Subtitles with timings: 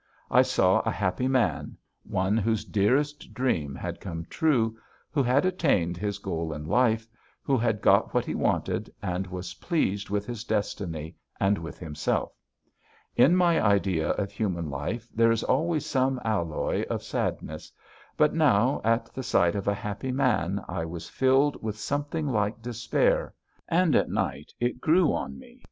[0.31, 4.75] I saw a happy man, one whose dearest dream had come true,
[5.11, 7.07] who had attained his goal in life,
[7.43, 12.31] who had got what he wanted, and was pleased with his destiny and with himself.
[13.15, 17.71] In my idea of human life there is always some alloy of sadness,
[18.17, 22.59] but now at the sight of a happy man I was filled with something like
[22.63, 23.35] despair.
[23.67, 25.59] And at night it grew on me.